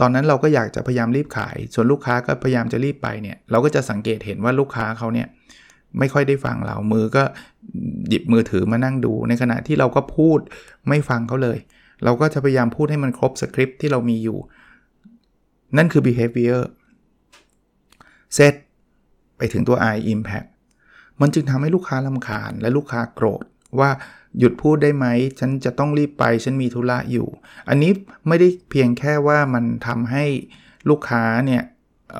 [0.00, 5.26] ตอนนั้นเราก็อยากจะพยายามรีบขาย ส่วนลูกค้าก็พยายามจะรีบไปเนี่ย เราก็จะสังเกตเห็นว่าลูกค้าเขาเนี่ย
[5.98, 7.22] ไม่ค่อยได้ฟังเรา มือก็
[8.08, 10.38] หยิบมือถือมานั่งดู ในขณะที่เราก็พูด
[10.88, 11.58] ไม่ฟังเขาเลย
[12.04, 14.38] เราก็จะพยายามพูดให้มันครบสคริปที่เรามีอยู่
[15.76, 16.60] นั่นคือ behavior
[18.36, 18.54] set
[19.36, 20.48] ไปถึงตัว I impact
[21.20, 23.44] มันจึงทำให้ลูกค้าลำคาญและลูกค้าโกรธ
[23.80, 23.90] ว่า
[24.38, 25.06] หยุดพูดได้ไหม
[25.40, 27.28] ฉันจะต้องรีบไป ฉันมีธุระอยู่
[27.68, 27.92] อันนี้
[28.28, 30.24] ไม่ได้เพียงแค่ว่ามันทำให้
[30.90, 31.62] ลูกค้าเนี่ย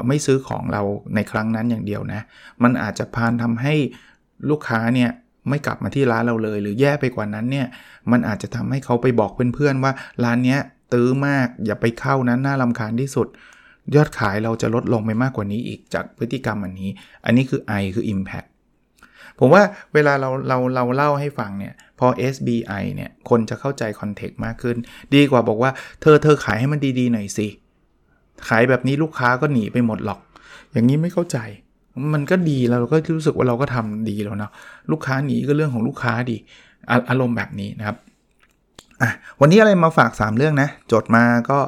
[0.08, 0.82] ไม่ซื้อของเรา
[1.14, 2.20] ในครั้งนั้นอย่างเดียวนะ
[2.62, 3.74] มันอาจจะพานทำให้
[4.50, 5.10] ลูกค้าเนี่ย
[5.48, 7.66] ไม่กลับมาที่ร้านเราเลย หรือแย่ไปกว่านั้นเนี่ย
[8.10, 9.92] มันอาจจะทำให้เขาไปบอกเพื่อนๆว่า
[10.24, 10.60] ร้านเนี้ย
[10.92, 13.28] ตื้อมาก อย่าไปเข้านั้นน่าลำคาญที่สุด
[13.94, 16.90] ยอดขายเราจะลดลงไปมากกว่านี้อีกจากพฤติกรรมอันนี้
[17.24, 18.48] อันนี้คือ I คือ Impact
[19.38, 19.62] ผมว่า
[19.94, 24.76] เวลาเราเราเราเล่าให้ฟังเนี่ยพอ SBI เนี่ยคนจะเข้าใจคอนเทกต์มากขึ้น
[25.14, 25.70] ดีกว่าบอกว่า
[26.00, 27.46] เธอเธอขายให้มันดีๆหน่อยสิ
[28.48, 30.20] ขายแบบนี้ลูกค้าก็หนีไปหมดหรอก
[30.72, 31.38] อย่างนี้ไม่เข้าใจ
[32.14, 34.52] มันก็ดีแล้วเราก็รู้สึกว่าเราก็ทำดีแล้วเนาะ
[34.90, 36.36] ลูกค้าหนีก็เรื่องของลูกค้าดี
[36.90, 37.96] ออารมณ์แบบนี้นะครับ
[39.02, 41.58] อะวันนี้อะไรมาฝาก 3 เรื่องนะ จดมาก็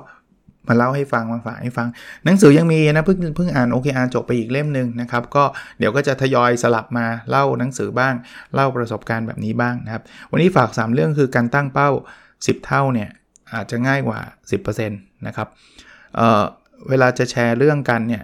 [0.68, 1.88] มาเล่าให้ฟังมาฝากให้ฟัง
[2.24, 5.44] หนังสือยังมีนะเพิ่งเพิ่งอ่านโอเคอ่านจบไปอีกเล่มหนึ่งนะครับ ก็
[5.78, 8.14] เดี๋ยวก็จะทยอยสลับมาเล่าหนังสือบ้าง
[8.54, 11.90] เล่าประสบการณ์แบบนี้บ้างนะครับ วันนี้ฝาก 3 เรื่องคือการตั้งเป้า
[12.28, 13.08] 10 เท่าเนี่ย
[13.54, 14.18] อาจจะง่ายกว่า
[14.72, 15.48] 10%นะครับ
[16.16, 16.44] เอ่อ
[16.88, 18.22] เวลาจะแชร์เรื่องกันเนี่ย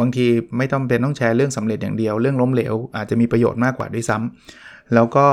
[0.00, 0.26] บางที
[0.58, 5.26] ไม่ต้องเป็นต้องแชร์เรื่องสำเร็จอย่างเดียว เรื่องล้มเหลวอาจจะมีประโยชน์มากกว่าด้วยซ้ำแล้วก็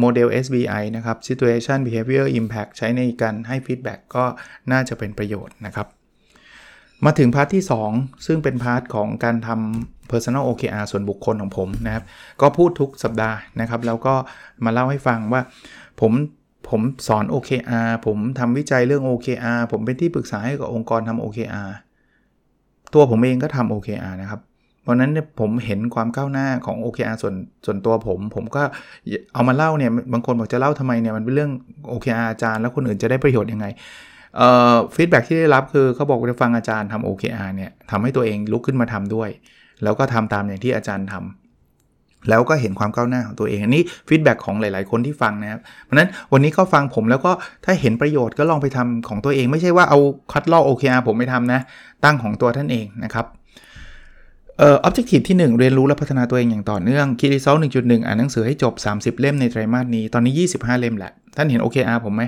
[0.00, 4.24] โมเดล SBI นะครับ Situation Behavior Impact ใช้ในการให้ feedback ก็
[4.72, 5.86] น่าจะเป็นประโยชน์นะครับ
[7.04, 12.04] มาถึง part ที่ 2 ซึ่งเป็น part ของการทำ Personal OKR ส่วนบุคคลของผมนะครับ
[12.40, 14.14] ก็พูดทุกสัปดาห์นะครับ แล้วก็
[14.64, 15.42] มาเล่าให้ฟังว่า
[16.00, 16.12] ผม
[16.68, 21.70] ผมสอน OKR ผมทำวิจัยเรื่อง OKR ผมเป็นที่ปรึกษาให้กับองค์กรทำ OKR
[22.94, 24.40] ตัวผมเองก็ทำ OKR นะครับ
[24.88, 27.34] ราะนั้นเนี่ยผมเห็นความก้าวหน้าของ OKR ส่วน
[27.66, 28.62] ส่วนตัวผม ผมก็
[29.34, 31.50] เอามาเล่าเนี่ยบางคนบอกจะเล่าทำไมเนี่ยมันเป็นเรื่อง
[31.92, 33.66] OKR อาจารย์แล้วคนอื่นจะได้ประโยชน์ยังไง
[34.36, 39.30] เอ่อ feedback ที่ได้รับคือเขาบอกว่าฟังอาจารย์ทำ OKR เนี่ยทำให้ตัวเองลุกขึ้นมาทำด้วย
[39.82, 47.32] แล้วก็ทำตามอย่างที่อาจารย์ทำแล้วก็เห็นความก้าวหน้าของตัวเองอันนี้ feedback ของหลาย ๆ คนที่ฟังนะครับเพราะนั้นวันนี้ก็ฟังผมแล้วก็
[47.64, 49.98] ถ้าเห็นประโยชน์ก็ลองไปทำของตัวเอง ไม่ใช่ว่าเอา
[50.32, 51.60] คัดลอก OKR ผมไปทำนะ
[52.04, 53.26] ตั้งของตัวท่านเองนะครับ
[54.58, 61.98] เอ่อ objective ที่ 1 เรียนรู้และพัฒนาตัวเองอย่างต่อเนื่อง key result 1.1อ่านหนังสือให้จบ 30 เล่มในไตรมาสนี้ ตอนนี้ 25 เล่มแหละ ท่านเห็น OKR
[62.04, 62.22] ผมไหม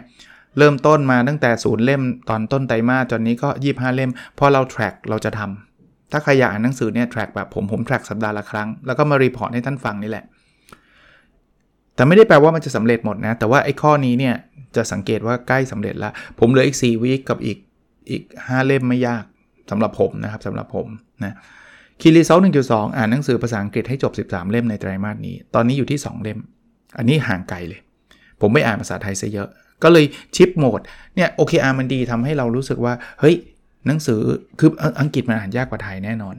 [0.59, 10.25] เริ่มต้นมาตั้งแต่ศูนย์เล่มตอนต้นไตรมาสตอนนี้ก็ 25 เล่ม พอเรา track เราจะทำถ้าใครอยากอ่านหนังสือเนี่ย track แบบผมผม track สัปดาห์ละครั้ง แล้วก็มารีพอร์ตให้ท่านฟังนี่แหละ
[11.95, 14.35] แต่ไม่ได้แปลว่ามันจะสำเร็จหมดนะ แต่ว่าไอ้ข้อนี้เนี่ย
[14.77, 17.59] จะสังเกตว่าใกล้สำเร็จแล้ว ผมเหลืออีก4วีคกับอีก
[18.11, 19.25] อีก 5 เล่มไม่ยาก
[19.71, 20.87] สำหรับผมนะครับสำหรับผม
[21.25, 21.35] นะ
[22.01, 26.39] คีรีเซลหนึ่งจุดสองอ่านหนังสือภาษาอังกฤษให้จบ 13 เล่มในไตรมาสนี้ ตอนนี้อยู่ที่ 2 เล่ม
[26.99, 27.81] อันนี้ห่างไกลเลย
[28.41, 29.49] ผมไม่อ่านภาษาไทยซะเยอะ
[29.83, 30.05] ก็เลย
[30.37, 30.81] ชิปโหมด
[31.15, 33.37] เนี่ย OKR มันดีทำให้เรารู้สึกว่า เฮ้ย
[33.87, 34.21] หนังสือ
[34.59, 36.37] คืออังกฤษมันอ่านยากกว่าไทยแน่นอน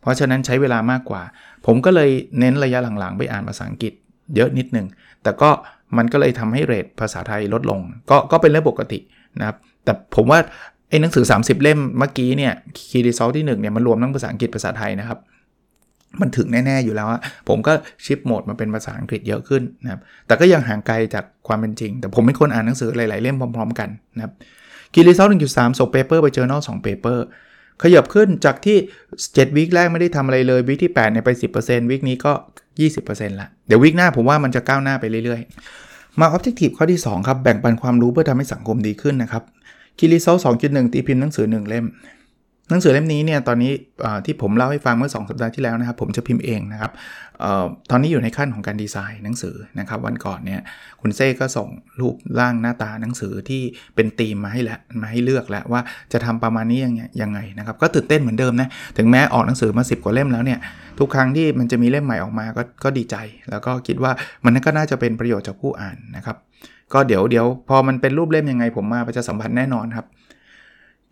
[0.00, 1.22] เพราะฉะนั้นใช้เวลามากกว่า
[1.66, 3.92] ผมก็เลยเน้นระยะหลังๆ ไปอ่านภาษาอังกฤษ
[4.36, 4.86] เยอะนิดนึง
[5.22, 5.50] แต่ก็
[5.96, 8.98] มันก็เลยทำให้ rate ภาษาไทยลดลง ก็ก็เป็นเรื่องปกติ
[9.38, 10.40] นะครับ แต่ผมว่า
[10.94, 12.52] อ้หนังสือ 30 เล่มเมื่อกี้เนี่ย
[12.90, 15.18] Key Result ที่1เนี่ยมันรวมทั้งภาษาอังกฤษภาษาไทยนะครับ
[16.20, 17.72] มันถึงแน่ ๆ อยู่แล้วอะผมก็
[18.04, 24.32] shift โหมดมาเป็นภาษาอังกฤษเยอะขึ้นนะครับแต่ก็ยังห่างไกลจากความเป็นจริง แต่ผมเป็นคนอ่านหนังสือหลาย ๆ เล่มพร้อม ๆ กันนะครับ
[24.94, 27.24] Key Result 1.3ส่งเปเปอร์ไปเจอ r n a l 2เปเปอร์
[27.82, 28.76] ขยับขึ้นจากที่
[29.16, 31.30] 7 week แรกไม่ได้ทำอะไรเลย week ที่8เนี่ยไป
[31.60, 32.32] 10%วิคนี้ก็
[32.82, 39.42] 20%ละเดี๋ยววิคหน้าผมว่ามันจะก้าวหน้าไปเรื่อยๆ มาออบเจกตีฟข้อที่ 2 ครับ แบ่งปันความรู้เพื่อทำให้สังคมดีขึ้นนะครับ
[39.98, 41.86] คิริเซสองจุดหนึ่งตีพิมพ์หนังสือ 1 เล่ม
[42.70, 43.72] หนังสือเล่มนี้เนี่ยตอนนี้
[44.24, 46.92] ที่ผมเล่าให้ฟังเมื่อ 2 สัปดาห์ที่แล้วนะครับ ผมจะพิมพ์เองนะครับ
[47.42, 50.60] ออตอนนี้อยู่ในขั้นของการดีไซน์หนังสือนะครับ วันก่อนเนี่ย
[51.00, 51.68] คุณเซ่ก็ส่ง
[52.00, 53.62] รูปร่างหน้าตาหนังสือที่
[53.94, 55.80] เป็นธีมมาให้แล้วมาให้เลือกแล้วว่า
[56.12, 60.58] จะทำประมาณนี้ยังยังไงนะครับก็ตื่นเต้นเหมือนเดิมนะถึงแม้ออกหนังสือมา 10 กว่าเล่มแล้วเนี่ย
[60.98, 63.16] ทุกครั้งที่มันจะมีเล่มใหม่ออกมาก็ก็ดีใจ
[63.50, 64.12] แล้วก็คิดว่า
[64.44, 66.36] มันก็น่าจะเป็นประโยชน์จากผู้อ่านนะครับ
[66.92, 70.06] ก็เดี๋ยวเดี๋ยวพอมันเป็นรูปเล่มยังไง ผมมาประชาสัมพันธ์แน่นอนครับ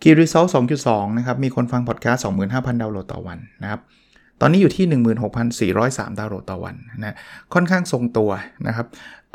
[0.02, 0.48] Key Result
[0.82, 3.80] 2.2 นะครับ มีคนฟังพอดแคสต์25,000 ดาวน์โหลดต่อวันนะครับ
[4.40, 4.86] ตอนนี้อยู่ที่
[5.52, 7.16] 16,403 ดาวน์โหลดต่อวันนะ
[7.54, 8.30] ค่อนข้างทรงตัว
[8.66, 8.86] นะครับ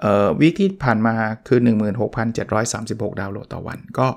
[0.02, 1.16] เอ่อวีคที่ผ่านมา
[1.48, 1.60] คือ
[2.40, 4.08] 16,736 ดาวน์โหลดต่อวัน ก็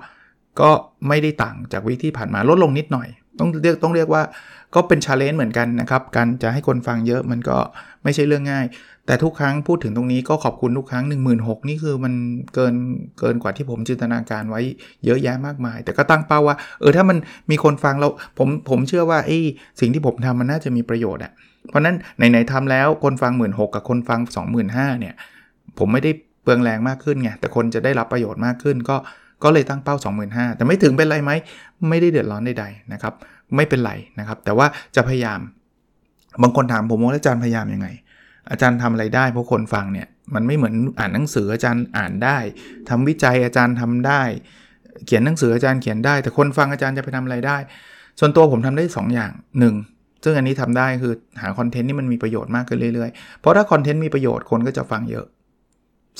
[0.61, 0.71] ก็
[1.09, 3.09] ไม่ได้ต่างจากวีคที่ผ่านมาลดลงนิดหน่อย
[3.41, 4.23] ต้องเรียกต้องเรียกว่า
[4.75, 7.57] ก็เป็นชาเลนจ์เหมือนกันนะครับ การจะให้คนฟังเยอะมันก็
[8.05, 8.67] ไม่ใช่เรื่องง่าย
[9.07, 12.15] แต่ทุกครั้งพูดถึงตรงนี้ก็ขอบคุณทุกครั้ง 1 6 0 0 0นี่คือมัน
[12.55, 12.75] เกิน
[13.21, 14.61] เกินกว่าที่ผมจินตนาการไว้
[15.05, 17.19] เยอะแยะมากมาย แต่ก็ตั้งเป้าว่า เออถ้ามัน
[17.51, 19.39] มีคนฟังเราผมผมเชื่อว่าไอ้
[19.81, 21.33] สิ่งที่ผมทำมันน่าจะมีประโยชน์อะ่ะ
[21.69, 24.21] เพราะนั้นไหนๆทำแล้วคนฟัง 1 6ื่นกับคนฟัง
[24.61, 25.15] 25,000เนี่ย
[25.79, 26.11] ผมไม่ได้
[26.43, 28.97] เปลืองแรงมากขึ้นไงแต่คนจะได้รับประโยชน์มากขึ้นก็
[29.45, 29.95] ก็เลยตั้งเป้า
[30.27, 31.31] 25,000 แต่ไม่ถึงเป็นไรไหม
[31.89, 33.15] ไม่ได้เดือดร้อนใดๆนะครับ
[33.57, 34.67] ไม่เป็นไรนะครับ แต่ว่า
[34.97, 35.41] จะพยายาม
[36.43, 37.89] บางคนถามผมว่าอาจารย์พยายามยังไง
[38.51, 42.39] อาจารย์ทำอะไรได้เพราะคนฟังเนี่ยมันไม่เหมือนอ่านหนังสืออาจารย์อ่านได้
[42.89, 44.23] ทำวิจัยอาจารย์ทำได้
[45.07, 47.57] เขียนหนังสืออาจารย์เขียนได้ แต่คนฟังอาจารย์จะไปทำอะไรได้
[48.21, 49.33] ส่วนตัวผมทำได้ 2 อย่าง
[49.79, 55.27] 1 ซึ่งอันนี้ทำได้คือหาคอนเทนต์ที่มันมีประโยชน์มากขึ้นเรื่อยๆ เพราะถ้าคอนเทนต์มีประโยชน์คนก็จะฟังเยอะ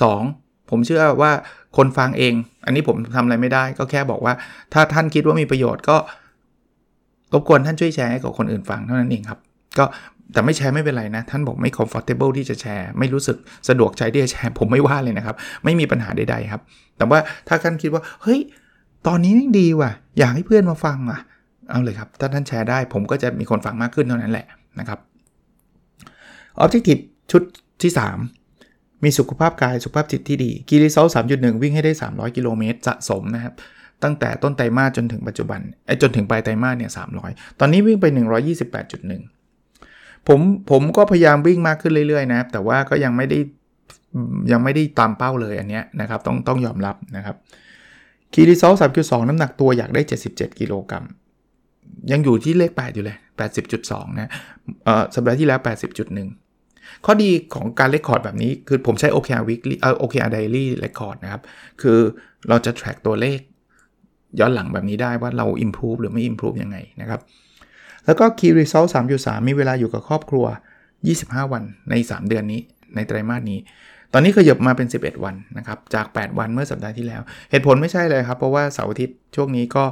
[0.01, 0.50] 2.
[0.71, 1.33] ผมเชื่อว่า
[1.77, 2.35] คนฟังเอง
[2.67, 4.35] อันนี้ผมทำอะไรไม่ได้ ก็แค่บอกว่า
[4.73, 5.97] ถ้าท่านคิดว่ามีประโยชน์ก็
[7.33, 9.39] รบกวนท่านช่วยแชร์ให้กับคนอื่นฟังเท่านั้นเองครับ
[9.79, 9.85] ก็
[10.33, 13.37] แต่ไม่แชร์ไม่เป็นไรนะ ท่านบอกไม่ comfortable ที่จะแชร์ ไม่รู้สึก
[13.69, 16.63] สะดวกใจที่จะแชร์ ผมไม่ว่าเลยนะครับ ไม่มีปัญหาใดๆครับ
[16.97, 18.41] แต่ว่าถ้าท่านคิดว่า เฮ้ย
[19.07, 21.21] ตอนนี้ดีว่ะ อยากให้เพื่อนมาฟังอะ
[21.71, 24.47] เอาเลยครับ ถ้าท่านแชร์ได้ ผมก็จะมีคนฟังมากขึ้นเท่านั้นแหละ
[24.81, 24.99] นะครับ
[26.65, 27.43] objective ชุด
[27.83, 28.40] ที่ 3
[29.05, 33.55] มีสุขภาพกายสุขภาพจิตที่ดีกีรีเซลสามจุดหนึ่งวิ่งให้ได้ 300 กิโลเมตรสะสมนะครับ
[34.03, 36.91] ตั้งแต่ต้นไตรมาสจนถึงปัจจุบันไอ้จนถึงปลายไตรมาสเนี่ย
[37.25, 38.07] 300 ตอนนี้วิ่งไป
[39.37, 43.39] 128.1 ผมผมก็พยายามวิ่งมากขึ้นเรื่อยๆ นะครับ แต่ว่าก็ยังไม่ได้
[44.53, 47.37] ยังไม่ได้ตามเป้าเลยอันเนี้ยนะครับต้องต้องยอมรับนะครับ
[48.33, 51.05] คีรีซอลสามจุดสองน้ำหนักตัวอยากได้ 77 กิโลกรัม
[52.11, 53.17] ยังอยู่ที่เลข 8 อยู่เลย
[53.69, 54.31] 80.2 นะ
[54.85, 55.61] เอ่อสัปดาห์ที่แล้ว
[56.05, 56.50] 80.1
[57.07, 61.43] ข้อดีของการเลคคอร์ดแบบนี้คือผมใช้ OKR weekly เอ่อ OKR daily record นะครับ
[61.83, 61.99] คือ
[62.49, 63.39] เราจะ track ตัวเลข
[64.41, 67.21] ย้อนหลังแบบนี้ได้ว่าเรา improve หรือไม่ improve ยังไงนะครับ
[68.07, 70.47] แล้วก็ key result 3.3 มีเวลาอยู่กับครอบครัว
[70.99, 72.61] 25 วันใน 3 เดือนนี้
[72.95, 73.59] ในไตรมาสนี้
[74.13, 79.85] ตอนนี้ขยับมาเป็น 11 วันนะครับ จาก 8 วันเมื่อสัปดาห์ที่แล้ว เหตุผลไม่ใช่เลยครับ เพราะว่าเสาร์อาทิตย์ช่วงนี้ก็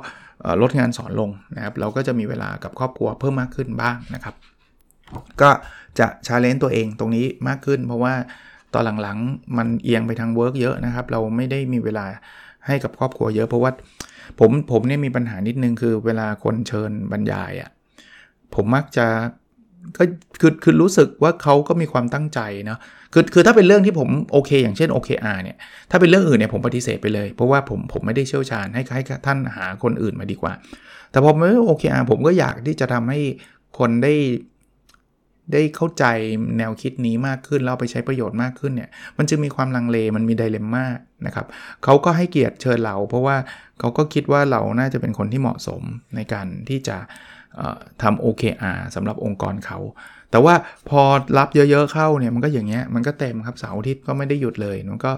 [0.63, 4.35] ลดงานสอนลงนะครับ เราก็จะมีเวลากับครอบครัวเพิ่มมากขึ้นบ้างนะครับ
[5.43, 5.51] ก็
[5.99, 8.15] จะ challenge ตัวเองตรงนี้มากขึ้น เพราะว่า
[8.75, 12.07] ตอนหลังๆมันเอียงไปทาง work เยอะนะครับ เราไม่ได้มีเวลา
[12.67, 13.71] ให้กับครอบครัวเยอะเพราะว่า
[14.39, 17.71] ผมผมเนี่ยมีปัญหานิดนึงคือเวลาคนเชิญบรรยายอะ่ะ
[18.55, 19.07] ผมมักจะ
[19.97, 20.03] ก็
[20.41, 22.79] คือคือรู้สึกว่าเขาก็มีความตั้งใจเนาะ
[23.13, 25.57] คือคือถ้าเป็นเรื่องที่ผมโอเค อย่างเช่น OKR เนี่ย
[25.91, 30.53] ถ้าเป็นเรื่องอื่นเนี่ยผมปฏิเสธไปเลย เพราะว่าผมผมไม่ได้เชี่ยวชาญให้ให้ท่านหาคนอื่นมาดีกว่า
[31.11, 33.21] แต่พอไม่โอเคอาผมก็อยากที่จะทำให้
[33.79, 34.15] คนได้
[35.53, 36.05] ได้เข้าใจ
[36.59, 40.85] แนวคิดนี้มากขึ้นแล้วไปใช้ประโยชน์มากขึ้นเนี่ยมันจึงมีความลังเลมันมีไดเลมม่า
[41.27, 41.47] นะครับ
[41.85, 43.37] เขาก็ให้เกียรติเชิญเรา เพราะว่า
[43.81, 45.83] เขาก็คิดว่าเราน่าจะเป็นคนที่เหมาะสม
[46.17, 46.97] ในการที่จะ
[48.03, 49.79] ทำ OKR สำหรับองค์กรเขา
[50.31, 50.55] แต่ว่า
[50.89, 51.01] พอ
[51.39, 55.13] รับเยอะๆเข้าเนี่ยมันก็อย่างเงี้ยมันก็เต็มครับเสาร์อาทิตย์ก็ไม่ได้หยุดเลยมันก็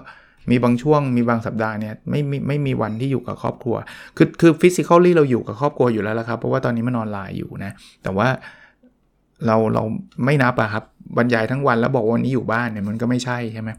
[0.51, 3.75] มีบางช่วงมีบางสัปดาห์เนี่ยไม่ไม่ไม่มีวันที่อยู่กับครอบครัว
[4.17, 7.71] คือคือ physically เราอยู่กับครอบครัวอยู่แล้วละครับ เพราะว่าตอนนี้มันออนไลน์อยู่นะ
[8.03, 8.27] แต่ว่า
[9.45, 9.83] เราเรา
[10.25, 10.83] ไม่นับอะครับ
[11.17, 13.69] บรรยายทั้งวันแล้วบอกวันนี้อยู่บ้านเนี่ยมันก็ไม่ใช่ใช่ไหม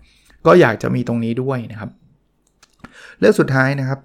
[0.46, 1.90] ก็อยากจะมีตรงนี้ด้วยนะครับ
[3.18, 4.00] เรื่องสุดท้ายนะครับ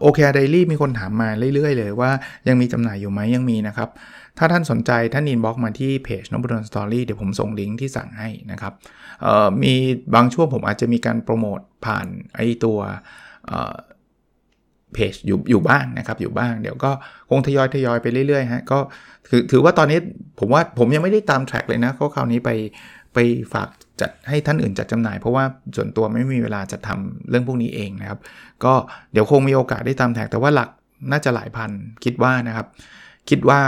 [0.00, 2.10] OKR Diary มีคนถามมาเรื่อยๆ เลยว่า
[2.48, 3.88] ยังมีจำหน่ายอยู่ไหมยังมีนะครับ
[4.38, 8.72] ถ้าท่านสนใจท่าน inbox มาที่เพจนภดล Story เดี๋ยวผมส่งลิงก์ที่สั่งให้นะครับ
[9.62, 9.74] มี
[10.14, 12.06] บางช่วงผมอาจจะมีการโปรโมทผ่าน
[12.36, 12.78] ไอตัว
[14.94, 16.90] เพจอยู่อยู่บ้างนะครับอยู่บ้าง เดี๋ยวก็
[17.30, 18.78] คงทยอยทยอยไปเรื่อยๆฮะก็
[19.30, 19.98] ถือถือว่าตอนนี้
[20.38, 22.50] ผมว่าผมยังไม่ได้ตามแทร็กเลยนะก็คราวนี้ไป
[23.14, 23.18] ไป
[23.52, 23.68] ฝาก
[24.00, 25.44] จัดให้ท่านอื่นจัดจำหน่าย เพราะว่า
[25.76, 28.20] ส่วนตัวไม่มีเวลาจะทำเรื่องพวกนี้เองนะครับ
[28.64, 28.74] ก็
[29.12, 30.70] เดี๋ยวคงมีโอกาสได้ตามแท็กแต่ว่าหลัก
[31.10, 31.70] น่าจะหลายพัน
[32.04, 32.66] คิดว่านะครับ
[33.30, 33.60] คิดว่า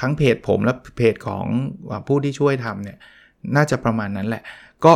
[0.00, 1.46] ทั้งเพจผมและเพจของ
[2.06, 2.98] ผู้ที่ช่วยทำเนี่ย
[3.56, 4.42] น่าจะประมาณนั้นแหละ
[4.84, 4.92] ก็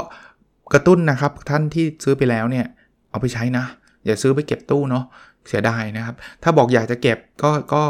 [0.72, 2.66] กระตุ้นนะครับท่านที่ซื้อไปแล้วเนี่ย
[3.10, 3.64] เอาไปใช้นะ
[4.08, 5.04] อย่าซื้อไปเก็บตู้เนาะ
[5.48, 7.82] เสียดายนะครับ ถ้าบอกอยากจะเก็บก็ก็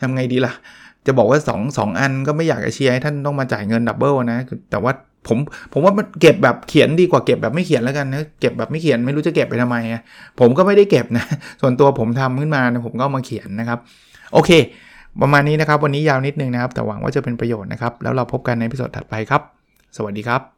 [0.00, 0.52] ทำไงดีล่ะ
[1.06, 4.38] จะบอกว่า2 2อันก็ไม่อยากจะเชียร์ให้ท่านต้องมาจ่ายเงิน double นะ
[4.70, 4.92] แต่ว่า
[5.28, 5.38] ผม
[5.72, 10.02] ผมว่ามันเก็บแบบเขียนดีกว่าเก็บแบบไม่เขียนแล้วกันนะเก็บแบบไม่เขียนไม่รู้จะเก็บไปทำไมอะ
[10.40, 11.24] ผมก็ไม่ได้เก็บนะ
[11.60, 13.78] ส่วนตัวผมทำขึ้นมานะผมก็มาเขียนนะครับ
[14.32, 14.50] โอเค
[15.20, 19.42] ประมาณนี้นะครับ วันนี้ยาวนิดนึงนะครับ แต่หวังว่าจะเป็นประโยชน์นะครับ แล้วเราพบกันใน episode ถัดไปครับ
[19.96, 20.57] สวัสดีครับ